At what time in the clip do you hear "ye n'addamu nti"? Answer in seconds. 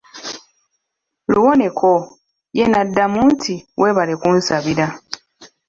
2.57-3.53